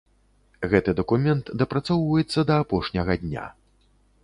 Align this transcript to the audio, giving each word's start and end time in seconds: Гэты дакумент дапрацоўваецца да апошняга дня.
Гэты 0.71 0.91
дакумент 0.99 1.51
дапрацоўваецца 1.61 2.47
да 2.51 2.59
апошняга 2.65 3.21
дня. 3.27 3.45